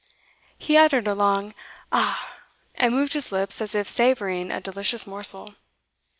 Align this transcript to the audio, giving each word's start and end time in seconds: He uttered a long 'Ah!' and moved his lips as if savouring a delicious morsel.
He 0.57 0.77
uttered 0.77 1.07
a 1.07 1.13
long 1.13 1.53
'Ah!' 1.91 2.37
and 2.73 2.91
moved 2.95 3.13
his 3.13 3.31
lips 3.31 3.61
as 3.61 3.75
if 3.75 3.87
savouring 3.87 4.51
a 4.51 4.59
delicious 4.59 5.05
morsel. 5.05 5.53